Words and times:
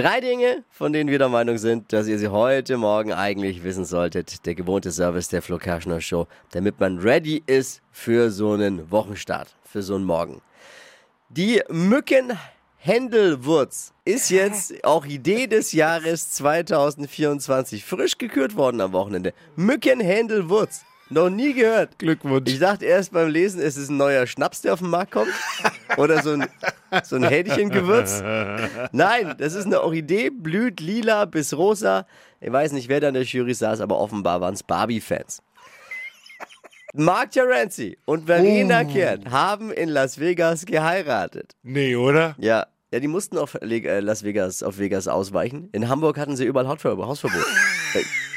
Drei 0.00 0.20
Dinge, 0.22 0.64
von 0.70 0.94
denen 0.94 1.10
wir 1.10 1.18
der 1.18 1.28
Meinung 1.28 1.58
sind, 1.58 1.92
dass 1.92 2.06
ihr 2.06 2.18
sie 2.18 2.28
heute 2.28 2.78
Morgen 2.78 3.12
eigentlich 3.12 3.62
wissen 3.64 3.84
solltet. 3.84 4.46
Der 4.46 4.54
gewohnte 4.54 4.92
Service 4.92 5.28
der 5.28 5.42
Flo 5.42 5.58
Kerschner 5.58 6.00
Show, 6.00 6.26
damit 6.52 6.80
man 6.80 7.00
ready 7.00 7.42
ist 7.44 7.82
für 7.92 8.30
so 8.30 8.52
einen 8.52 8.90
Wochenstart, 8.90 9.54
für 9.62 9.82
so 9.82 9.96
einen 9.96 10.06
Morgen. 10.06 10.40
Die 11.28 11.60
Mückenhändelwurz 11.68 13.92
ist 14.06 14.30
jetzt 14.30 14.82
auch 14.84 15.04
Idee 15.04 15.48
des 15.48 15.72
Jahres 15.72 16.30
2024 16.30 17.84
frisch 17.84 18.16
gekürt 18.16 18.56
worden 18.56 18.80
am 18.80 18.94
Wochenende. 18.94 19.34
Mückenhändelwurz. 19.56 20.86
Noch 21.10 21.28
nie 21.28 21.52
gehört. 21.52 21.98
Glückwunsch. 21.98 22.50
Ich 22.50 22.58
dachte 22.58 22.86
erst 22.86 23.12
beim 23.12 23.28
Lesen, 23.28 23.60
es 23.60 23.76
ist 23.76 23.90
ein 23.90 23.98
neuer 23.98 24.26
Schnaps, 24.26 24.62
der 24.62 24.72
auf 24.72 24.78
den 24.78 24.88
Markt 24.88 25.12
kommt. 25.12 25.28
Oder 25.98 26.22
so 26.22 26.30
ein, 26.30 26.48
so 27.04 27.16
ein 27.16 27.24
Hähnchengewürz. 27.24 28.22
Nein, 28.92 29.34
das 29.38 29.54
ist 29.54 29.66
eine 29.66 29.82
Orchidee, 29.82 30.30
blüht 30.30 30.80
lila 30.80 31.24
bis 31.24 31.54
rosa. 31.54 32.06
Ich 32.40 32.52
weiß 32.52 32.72
nicht, 32.72 32.88
wer 32.88 33.00
da 33.00 33.08
in 33.08 33.14
der 33.14 33.24
Jury 33.24 33.54
saß, 33.54 33.80
aber 33.80 33.98
offenbar 33.98 34.40
waren 34.40 34.54
es 34.54 34.62
Barbie-Fans. 34.62 35.42
Mark 36.94 37.30
Terenzi 37.30 37.98
und 38.04 38.26
Verena 38.26 38.84
Kern 38.84 39.30
haben 39.30 39.70
in 39.70 39.88
Las 39.90 40.18
Vegas 40.18 40.66
geheiratet. 40.66 41.54
Nee, 41.62 41.94
oder? 41.96 42.34
Ja. 42.38 42.66
Ja, 42.92 42.98
die 42.98 43.06
mussten 43.06 43.38
auf 43.38 43.54
äh, 43.54 44.00
Las 44.00 44.24
Vegas, 44.24 44.64
auf 44.64 44.78
Vegas 44.78 45.06
ausweichen. 45.06 45.68
In 45.70 45.88
Hamburg 45.88 46.18
hatten 46.18 46.34
sie 46.34 46.44
überall 46.44 46.66
Hausverbot. 46.66 47.06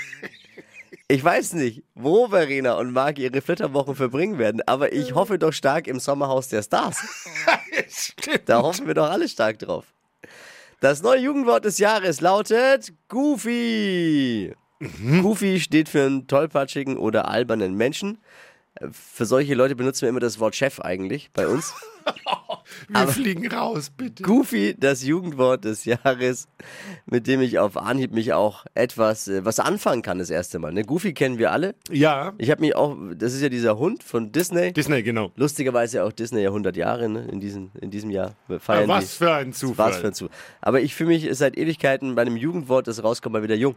Ich 1.13 1.23
weiß 1.23 1.53
nicht, 1.53 1.84
wo 1.94 2.30
Verena 2.30 2.73
und 2.73 2.91
Marc 2.91 3.20
ihre 3.20 3.40
Flitterwochen 3.40 3.95
verbringen 3.95 4.40
werden, 4.40 4.63
aber 4.66 4.94
ich 4.94 5.13
hoffe 5.13 5.38
doch 5.38 5.53
stark 5.53 5.86
im 5.86 5.99
Sommerhaus 5.99 6.48
der 6.48 6.63
Stars. 6.63 7.05
Stimmt. 7.88 8.49
Da 8.49 8.63
hoffen 8.63 8.88
wir 8.88 8.95
doch 8.95 9.12
alle 9.12 9.30
stark 9.30 9.59
drauf. 9.59 9.86
Das 10.80 11.03
neue 11.03 11.20
Jugendwort 11.20 11.66
des 11.66 11.77
Jahres 11.77 12.20
lautet 12.20 12.94
Goofy. 13.09 14.55
Goofy 15.22 15.59
steht 15.59 15.88
für 15.88 16.03
einen 16.03 16.25
tollpatschigen 16.25 16.97
oder 16.97 17.27
albernen 17.27 17.75
Menschen. 17.75 18.17
Für 18.92 19.27
solche 19.27 19.53
Leute 19.53 19.75
benutzen 19.75 20.02
wir 20.02 20.09
immer 20.09 20.20
das 20.20 20.39
Wort 20.39 20.55
Chef 20.55 20.80
eigentlich 20.80 21.30
bei 21.31 21.48
uns. 21.48 21.75
Wir 22.88 23.08
fliegen 23.08 23.47
raus, 23.47 23.89
bitte. 23.95 24.23
Goofy, 24.23 24.75
das 24.78 25.03
Jugendwort 25.03 25.66
des 25.66 25.86
Jahres, 25.86 26.47
mit 27.05 27.28
dem 27.28 27.42
ich 27.42 27.59
auf 27.59 27.78
Anhieb 27.78 28.14
mich 28.14 28.33
auch 28.33 28.66
etwas 28.73 29.28
äh, 29.28 29.45
was 29.45 29.59
anfangen 29.59 30.02
kann 30.02 30.20
das 30.20 30.30
erste 30.30 30.59
Mal. 30.59 30.73
Ne? 30.73 30.83
Goofy 30.83 31.14
kennen 31.14 31.38
wir 31.38 31.52
alle. 31.52 31.75
Ja, 31.89 32.33
Ich 32.38 32.50
habe 32.52 32.61
mich 32.61 32.75
auch, 32.75 32.97
das 33.16 33.33
ist 33.33 33.42
ja 33.42 33.50
dieser 33.50 33.78
Hund 33.78 34.03
von 34.03 34.31
Disney. 34.31 34.73
Disney, 34.73 35.03
genau. 35.03 35.31
Lustigerweise 35.36 36.03
auch 36.03 36.11
Disney 36.11 36.42
ja 36.42 36.50
100 36.50 36.75
Jahre 36.75 37.09
ne? 37.09 37.28
in, 37.31 37.39
diesem, 37.39 37.72
in 37.80 37.92
diesem 37.92 38.09
Jahr. 38.09 38.36
Feiern 38.59 38.89
Ja, 38.89 38.98
die. 39.00 39.03
was 39.03 39.14
für 39.16 39.33
ein 39.33 39.53
Zufall. 39.53 39.92
Was 39.92 39.98
für 39.98 40.08
ein 40.08 40.14
Zufall. 40.14 40.36
Aber 40.61 40.81
ich 40.81 40.95
fühle 40.95 41.09
mich 41.09 41.27
seit 41.38 41.58
Ewigkeiten 41.58 42.16
bei 42.16 42.22
einem 42.23 42.38
Jugendwort, 42.38 42.88
das 42.88 43.03
rauskommt, 43.03 43.33
mal 43.33 43.44
wieder 43.44 43.55
jung. 43.55 43.75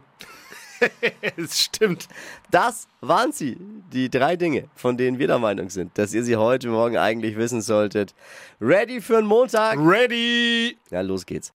Es 1.37 1.63
stimmt. 1.63 2.07
Das 2.51 2.87
waren 3.01 3.31
sie, 3.31 3.57
die 3.91 4.09
drei 4.09 4.35
Dinge, 4.35 4.65
von 4.75 4.97
denen 4.97 5.19
wir 5.19 5.27
der 5.27 5.39
Meinung 5.39 5.69
sind, 5.69 5.97
dass 5.97 6.13
ihr 6.13 6.23
sie 6.23 6.35
heute 6.35 6.69
Morgen 6.69 6.97
eigentlich 6.97 7.35
wissen 7.37 7.61
solltet. 7.61 8.13
Ready 8.59 9.01
für 9.01 9.17
einen 9.17 9.27
Montag? 9.27 9.77
Ready. 9.79 10.77
Ja, 10.89 11.01
los 11.01 11.25
geht's. 11.25 11.45